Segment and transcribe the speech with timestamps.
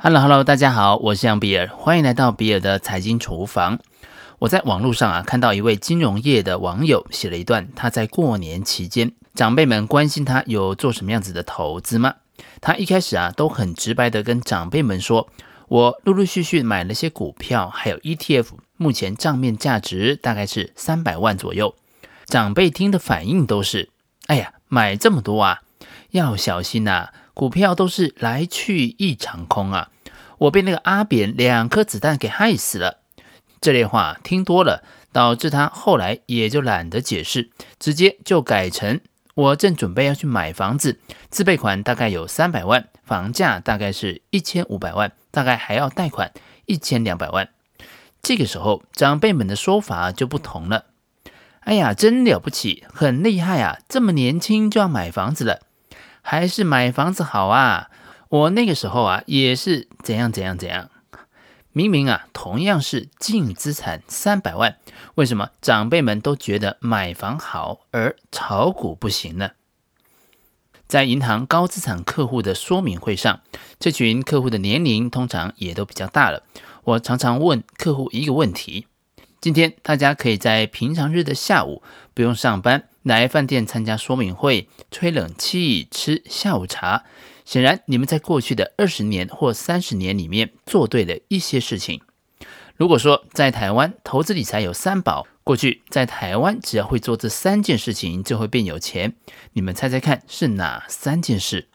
[0.00, 3.80] Hello，Hello，大家好，我是杨比尔，欢迎来到比尔的财经厨房。
[4.38, 12.14] 我在网络上啊看到一位金融业的网友写了一段，他在过年期间，长辈们关心他有做什么样子的投资吗？
[12.60, 15.28] 他一开始啊都很直白的跟长辈们说，
[15.66, 21.74] 我陆陆续续买了些股票，还有 ETF，目前账面价值大概是三百万左右。
[22.26, 23.90] 长辈听的反应都是，
[24.28, 25.62] 哎呀，买这么多啊，
[26.12, 27.08] 要小心呐、
[27.38, 29.92] 股票都是来去一场空啊！
[30.38, 32.98] 我被那个阿扁两颗子弹给害死了。
[33.60, 39.00] 这类话听多了，导致他后来也就懒得解释，直接就改成：
[39.36, 40.98] 我正准备要去买房子，
[41.30, 46.32] 自备款大概有三百万，房价大概是一千五百万，大概还要贷款
[46.66, 47.50] 一千两百万。
[48.20, 50.86] 这个时候，长辈们的说法就不同了。
[51.60, 53.78] 哎呀，真了不起，很厉害啊！
[53.88, 55.60] 这么年轻就要买房子了。
[56.30, 57.88] 还是买房子好啊！
[58.28, 60.90] 我那个时候啊，也是怎样怎样怎样。
[61.72, 64.76] 明明啊，同样是净资产三百万，
[65.14, 69.52] 为什么长辈们都觉得买房好，而炒股不行呢？
[70.86, 73.40] 在银行高资产客户的说明会上，
[73.80, 76.42] 这群客户的年龄通常也都比较大了。
[76.84, 78.86] 我常常问客户一个问题：
[79.40, 81.82] 今天大家可以在平常日的下午
[82.12, 87.04] 不用上班，来饭店参加说明会，吹冷气，吃下午茶。
[87.44, 92.02] 显然，你们在过去的二十年或三十年里面做对了一些事情。
[92.76, 99.14] 如果说在台湾投资理财有三宝，过去在台湾只要会做这三件事情就会变有钱。
[99.54, 101.68] 你们猜猜看是哪三件事？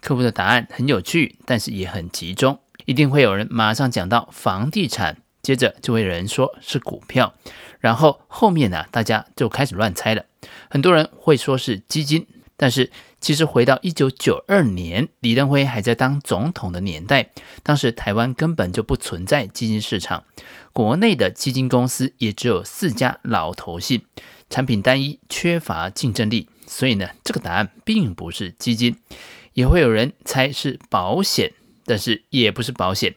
[0.00, 2.58] 客户的答案很有趣，但是也很集中。
[2.86, 7.34] 一定会有人马上讲到房地产，接着就会有人说是股票，
[7.78, 10.24] 然后后面呢，大家就开始乱猜了。
[10.70, 17.30] 很多人会说是基金，但是其实回到一九九二年，李登辉还在当总统的年代，
[17.62, 20.24] 当时台湾根本就不存在基金市场，
[20.72, 24.02] 国内的基金公司也只有四家老投信，
[24.48, 28.96] 产品单一，缺乏竞争力，所以呢，这个答案并不是基金。
[29.52, 31.52] 也会有人猜是保险，
[31.84, 33.14] 但是也不是保险。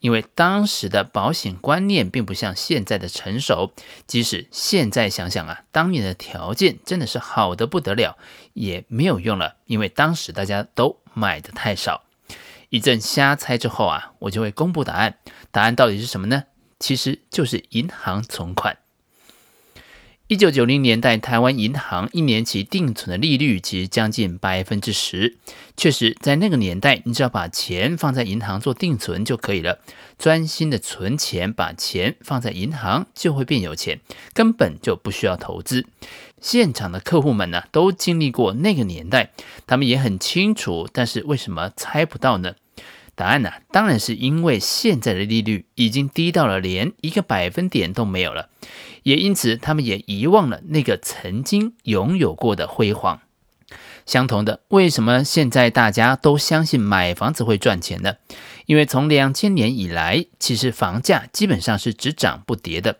[0.00, 3.72] 因为当时的保险观念并不像现在的成熟，
[4.06, 8.18] 即使现在想想啊，当年的条件真的是好的不得了，
[8.54, 12.02] 也没有用了，因为当时大家都买的太少。
[12.70, 15.18] 一阵瞎猜之后啊，我就会公布答案。
[15.50, 16.44] 答案到底是什么呢？
[16.78, 18.78] 其实就是银行存款。
[20.30, 25.36] 一九九零年代，台湾银行一年期定存的利率其实将近百分之十。
[25.76, 29.80] 确实，在那个年代，你只要把钱放在银行做定存就可以了，
[30.20, 33.98] 专心的存钱，把钱放在银行就会变有钱，
[34.32, 35.84] 根本就不需要投资。
[36.40, 39.32] 现场的客户们呢，都经历过那个年代，
[39.66, 40.88] 他们也很清楚。
[40.92, 42.54] 但是为什么猜不到呢？
[43.16, 48.48] 答案呢，当然是因为现在的利率已经低到了连一个百分点都没有了。
[49.02, 53.20] 也因此，他们也遗忘了那个曾经拥有过的辉煌。
[54.06, 58.14] 相同的，为什么现在大家都相信买房子会赚钱呢？
[58.66, 62.96] 因为从两千年以来，其实房价基本上是只涨不跌的。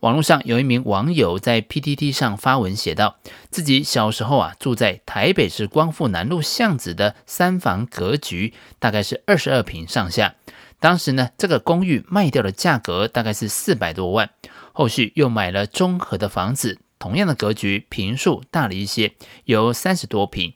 [0.00, 3.16] 网络上有一名网友在 PTT 上发文写道，
[3.50, 10.34] 自己小时候啊住在台北市光复南路巷子的三房格局，大概是二十二平上下。
[10.80, 14.30] 当时呢，这个公寓卖掉的价格大概是四百多万。
[14.72, 19.14] 后续又买了中和的房子，同样的格局，平数大了一些，
[19.44, 20.54] 有三十多平。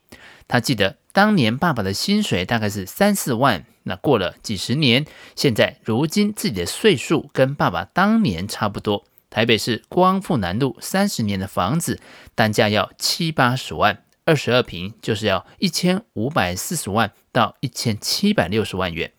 [0.49, 9.05] 他记得当年爸爸的薪水大概是三四万，那过了几十年，现在如今自己的岁数跟爸爸当年差不多。
[9.31, 12.01] 台北市光复南路三十年的房子，
[12.35, 19.13] 单价要七八十万，二十二平就是要一千五百四十万到一千七百六十万元。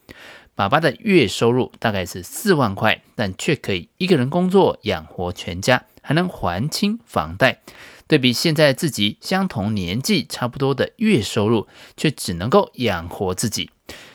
[0.60, 7.62] 爸爸的月收入大概是四万块，但却可以一个人工作养活全家，还能还清房贷。
[8.10, 13.72] 对比现在自己相同年纪差不多的月收入，却只能够养活自己，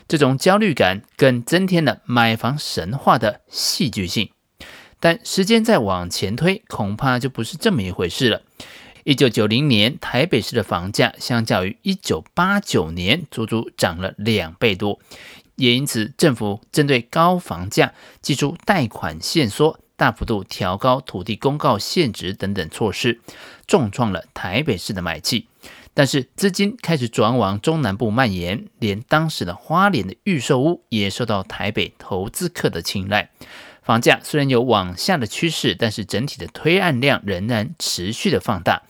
[0.06, 4.28] 这种焦虑感更增添了买房神话的戏剧性。
[5.00, 8.42] 但时间再往前推，恐怕就不是这么一回事了。
[9.04, 15.00] 一九九零年台北市的房价，相较于一九八九年，足足涨了两倍多。
[15.56, 23.20] 也因此，政府针对高房价，祭出贷款限缩、大幅度调高土地公告限值等等措施，
[23.66, 25.46] 重创了台北市的买气。
[25.96, 33.30] 但是，资金开始转往中南部蔓延，连当时的花莲的预售屋也受到台北投资客的青睐。
[33.80, 38.82] 房价虽然有往下的趋势，但是整体的推案量仍然持续的放大。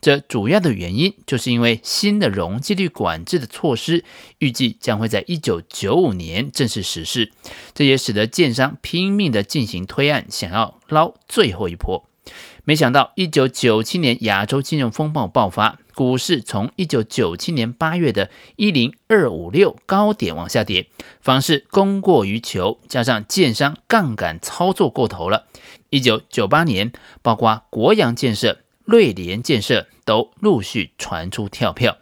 [0.00, 4.02] 这主要的原因就是因为新的容积率管制的措施
[4.38, 7.30] 预计将会在一九九五年正式实施，
[7.74, 12.06] 这也使得建商拼命的进行推案，想要捞最后一波。
[12.64, 20.86] 没想到一九九七年亚洲金融风暴爆发，股市从一九九七年八月的一零二五六高点往下跌，
[21.20, 25.46] 房市供过于求，加上建商杠杆操作过头了。
[25.90, 28.60] 一九九八年，包括国阳建设。
[28.90, 31.98] 瑞联建设都陆续传出跳票。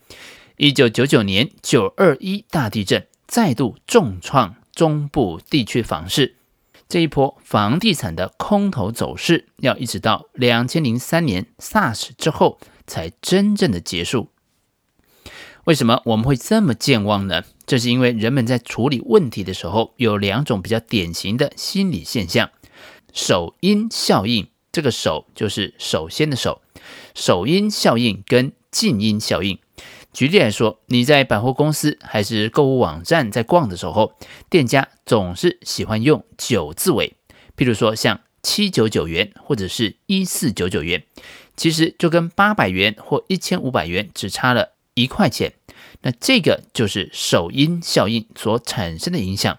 [0.56, 6.36] 一九九九年九二一大地震再度重创中部地区房市，
[6.88, 14.30] 这一波房地产的空头走势要一直到两千零三年 SARS 之后才真正的结束。
[15.64, 17.42] 为什么我们会这么健忘呢？
[17.66, 22.48] 这是因为人们在处理问题的时候有两种比较典型的心理现象：
[23.12, 26.60] 首因效应，这个首就是首先的首。
[27.14, 29.58] 首因效应跟近因效应，
[30.12, 34.12] 举例来说，你在百货公司还是购物网站在逛的时候，
[34.48, 37.14] 店家总是喜欢用九字尾，
[37.56, 41.02] 譬如说像七九九元或者是一四九九元，
[41.56, 45.54] 其实就跟八百元或一千五百元只差了一块钱，
[46.02, 49.58] 那这个就是首因效应所产生的影响。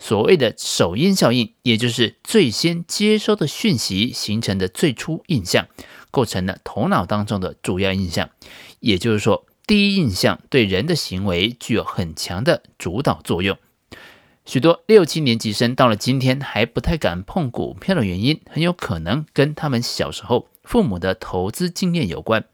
[0.00, 5.68] 所谓的首因效应，也就是最先接收的讯息形成的最初印象。
[6.12, 8.30] 构成了头脑当中的主要印象，
[8.80, 13.56] 也就是说，第一印象对人的行为具有很强的主导作用。
[14.44, 22.44] 许多六七年级生到了今天还不太敢碰股票的原因，很有可能跟他们小时候父母的投资经验有关。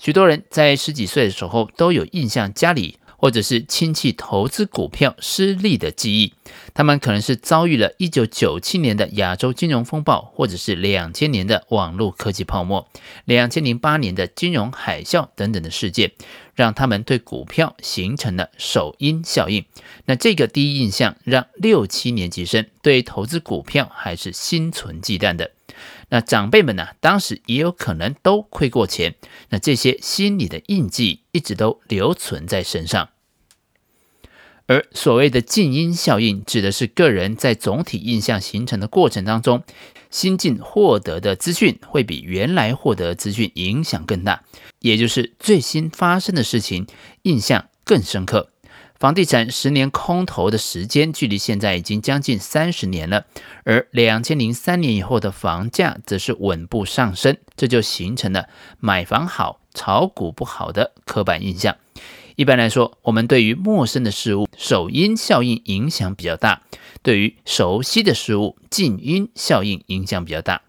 [0.00, 2.98] 许多人在十几岁的时候都有印象，家里。
[3.24, 6.34] 或者是亲戚投资股票失利的记忆，
[6.74, 12.86] 他们可能是遭遇了一九九七年的亚洲金融风暴，或者是两千年的网络科技泡沫、
[13.24, 16.12] 两千零八年的金融海啸等等的事件，
[16.54, 19.64] 让他们对股票形成了首因效应。
[20.04, 25.52] 那这个第一印象让六七年级生对投资股票还是心存忌惮的。
[26.10, 29.14] 那长辈们呢、当时也有可能都亏过钱，
[29.48, 33.08] 那这些心理的印记一直都留存在身上。
[34.66, 39.62] 而所谓的静音效应，指的是个人在总体印象形成的过程当中，
[40.10, 44.42] 新近获得的资讯会比原来获得资讯影响更大，
[44.78, 46.86] 也就是最新发生的事情
[47.22, 48.50] 印象更深刻。
[48.98, 53.26] 房地产十年空头的时间距离现在已经将近三十年了，
[53.64, 61.76] 而两千零三年以后的房价则是稳步上升，这就形成了买房好、炒股不好的刻板印象。
[62.36, 66.62] 一般来说，我们对于陌生的事物，首因效应影响比较大；
[67.00, 70.62] 对于熟悉的事物，近因效应影响比较大。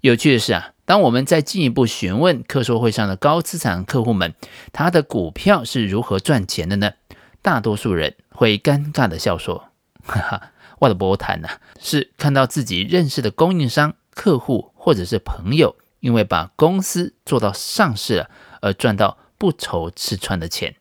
[0.00, 4.34] 有趣的是啊，当我们在进一步询问客说会上的高资产客户们，
[4.72, 6.92] 他的股票是如何赚钱的呢？
[7.42, 9.68] 大多数人会尴尬的笑说
[10.06, 18.30] ：“哈哈，我的波谈呐，是看到自己认识的供应商、客户或者是朋友，因为把公司做到上市了，
[18.62, 20.76] 而赚到不愁吃穿的钱。”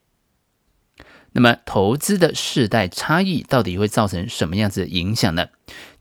[1.33, 5.47] 那么，投资的世代差异到底会造成什么样子的影响呢？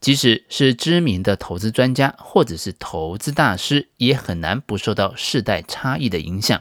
[0.01, 6.61] 即使是知名的投资专家或者是投资大师，也很难不受到世代差异的影响。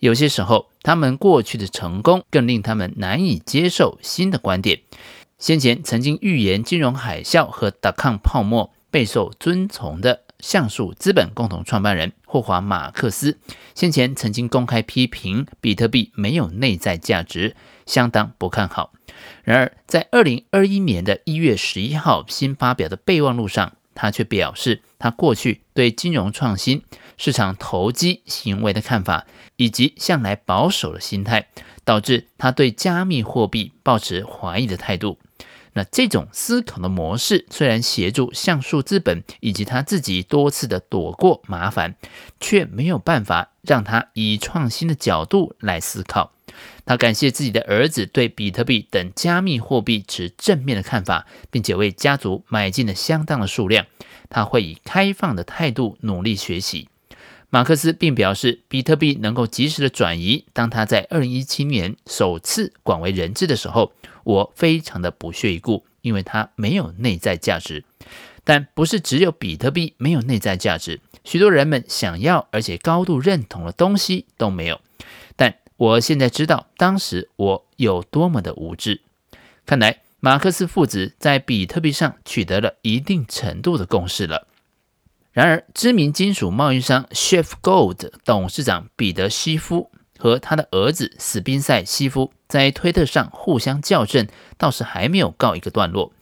[0.00, 4.80] 有些时候，他们过去的成功更令他们难以接受新的观点。
[5.38, 13.38] 先前曾经预言金融海啸和 dot-com 泡沫，备受尊崇的橡树资本共同创办人霍华·马克思，
[13.74, 17.56] 先前曾经公开批评比特币没有内在价值。
[17.84, 18.92] 相当不看好。
[19.42, 26.82] 然而，在二零二一年的一月十一号新发表的备忘录上，他却表示，他过去对金融创新、
[27.16, 31.48] 市场投机行为的看法，以及向来保守的心态，
[31.84, 35.18] 导致他对加密货币抱持怀疑的态度。
[35.74, 41.96] 那这种思考的模式，虽然协助橡树资本以及他自己多次的躲过麻烦，
[42.40, 46.32] 却没有办法让他以创新的角度来思考。
[46.84, 53.86] 他感谢自己的儿子对比特币等加密货币持正面的看法，并且为家族买进了相当的数量。
[54.28, 56.88] 他会以开放的态度努力学习。
[57.54, 60.46] 马克思并表示，比特币能够及时的转移。
[60.54, 63.92] 当他在二零一七年首次广为人知的时候，
[64.24, 67.84] 我非常的不屑一顾，因为它没有内在价值。
[68.42, 74.80] 但不是只有比特币没有内在价值，许多人们想要而且高度认同的东西都没有。
[75.36, 79.02] 但我现在知道，当时我有多么的无知。
[79.66, 84.48] 看来马克思父子在比特币上取得了一定程度的共识了。
[85.32, 96.12] 然而，知名金属贸易商 Schiff Gold 董事长彼得·西夫和他的儿子史宾塞·西夫在推特上互相校正，倒是还没有告一个段落。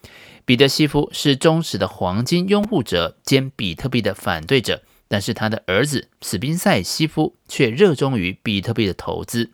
[0.44, 9.50] 彼得·西夫是忠实的黄金拥护者兼比特币的反对者，但是他的儿子史宾塞·西夫却热衷于比特币的投资。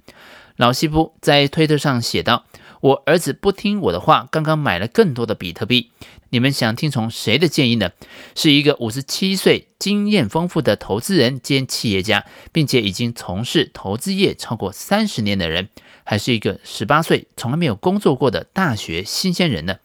[0.57, 2.45] 老西夫在推特上写道
[2.87, 5.91] ：“我儿子不听我的话，刚刚买了更多的比特币。”
[6.31, 7.91] 你们想听从谁的建议呢？
[8.37, 15.69] 是一个五十七岁、经验丰富的投资人兼企业家，并且已经从事投资业超过三十年的人，
[16.05, 19.79] 还是一个十八岁、从来没有工作过的大学新鲜人呢？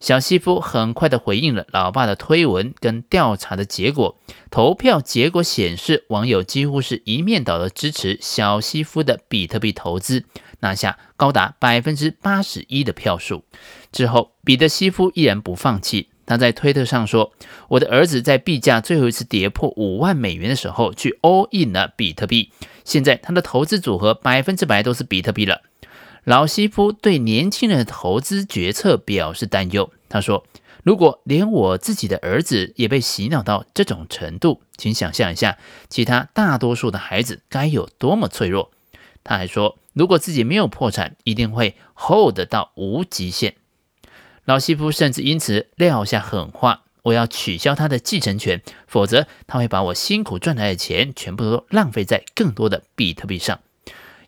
[0.00, 4.18] 小西夫很快地回应了老爸的推文跟调查的结果。
[4.50, 10.24] 投票结果显示，网友几乎是一面倒的支持小西夫的比特币投资，
[10.60, 13.44] 拿下高达百分之八十一的票数。
[13.92, 16.08] 之后，彼得西夫依然不放弃。
[16.24, 17.32] 他在推特上说
[17.70, 22.52] ：“我的儿子在币价最后一次跌破五万美元的时候，去 all in 了比特币。
[22.84, 25.62] 现在他的投资组合百分之百都是比特币了。”
[26.24, 29.90] 老西夫对年轻人的投资决策表示担忧。
[30.08, 30.46] 他说
[30.84, 35.58] ：“如果连我自己的儿子也被洗脑到这种程度，请想象一下，
[35.88, 38.70] 其他大多数的孩子该有多么脆弱。”
[39.24, 43.54] 他还说：“如果自己没有破产，一定会 hold 到无极限。”
[44.44, 53.60] 老西夫甚至因此撂下狠话：“我要取消他的继承权，否则他会把我辛苦赚来的钱全部都浪费在更多的比特币上。”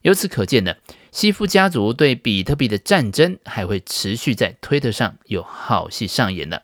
[0.02, 0.74] 由此可见呢，
[1.12, 6.62] 西夫家族对比特币的战争还会持续在推特上有好戏上演呢。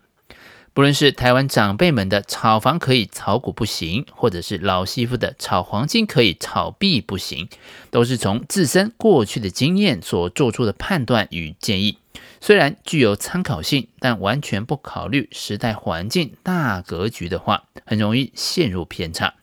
[0.73, 7.49] 不论是台湾长辈们的炒房可以炒股不行，或者是老西夫的炒黄金可以炒币不行，
[7.91, 11.99] 都是从自身过去的经验所做出的判断与建议。
[12.41, 19.35] 虽然具有参考性，但完全不考虑时代环境大格局的话，很容易陷入偏差。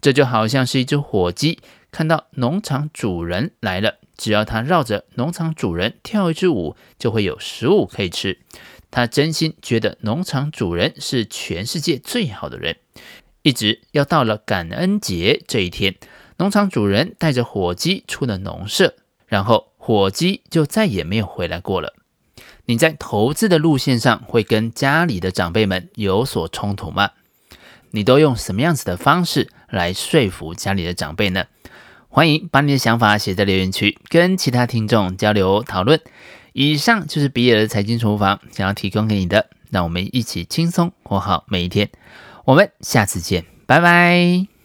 [0.00, 1.58] 这就好像是一只火鸡，
[1.90, 8.38] 看到农场主人来了，只要他绕着农场主人跳一支舞，就会有食物可以吃。
[8.90, 12.76] 他真心觉得农场主人是全世界最好的人，
[13.42, 15.96] 一直要到了感恩节这一天，
[16.38, 18.94] 农场主人带着火鸡出了农舍，
[19.26, 21.94] 然后火鸡就再也没有回来过了。
[22.66, 27.10] 你在投资的路线上会跟家里的长辈们有所冲突吗？
[27.90, 31.46] 你都用什么样子的方式来说服家里的长辈呢？
[32.16, 36.00] 欢迎把你的想法写在留言区，跟其他听众交流讨论。
[36.54, 41.90] 以上就是比尔的财经厨房想要提供给你的，让我们一起轻松过好每一天。
[42.46, 44.55] 我们下次见，拜拜。